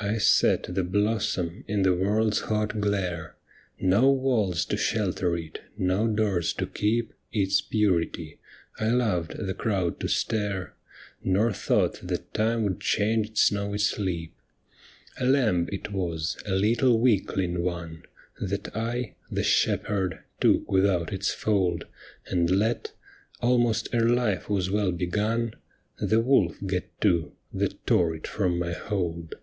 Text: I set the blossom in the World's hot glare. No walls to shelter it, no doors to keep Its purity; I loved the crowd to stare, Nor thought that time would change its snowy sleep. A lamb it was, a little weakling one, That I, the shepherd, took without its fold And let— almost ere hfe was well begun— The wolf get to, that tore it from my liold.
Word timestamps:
I 0.00 0.18
set 0.18 0.74
the 0.74 0.84
blossom 0.84 1.64
in 1.66 1.80
the 1.82 1.94
World's 1.94 2.40
hot 2.40 2.78
glare. 2.78 3.36
No 3.80 4.10
walls 4.10 4.66
to 4.66 4.76
shelter 4.76 5.34
it, 5.38 5.62
no 5.78 6.06
doors 6.06 6.52
to 6.54 6.66
keep 6.66 7.14
Its 7.32 7.62
purity; 7.62 8.38
I 8.78 8.88
loved 8.90 9.38
the 9.38 9.54
crowd 9.54 10.00
to 10.00 10.08
stare, 10.08 10.74
Nor 11.22 11.54
thought 11.54 12.06
that 12.06 12.34
time 12.34 12.64
would 12.64 12.80
change 12.82 13.28
its 13.30 13.42
snowy 13.44 13.78
sleep. 13.78 14.34
A 15.18 15.24
lamb 15.24 15.70
it 15.72 15.90
was, 15.90 16.36
a 16.44 16.52
little 16.54 17.00
weakling 17.00 17.62
one, 17.62 18.02
That 18.38 18.76
I, 18.76 19.14
the 19.30 19.44
shepherd, 19.44 20.18
took 20.38 20.70
without 20.70 21.14
its 21.14 21.32
fold 21.32 21.86
And 22.26 22.50
let— 22.50 22.92
almost 23.40 23.88
ere 23.94 24.02
hfe 24.02 24.50
was 24.50 24.70
well 24.70 24.92
begun— 24.92 25.54
The 25.98 26.20
wolf 26.20 26.58
get 26.66 26.90
to, 27.02 27.32
that 27.54 27.86
tore 27.86 28.14
it 28.14 28.26
from 28.26 28.58
my 28.58 28.74
liold. 28.74 29.36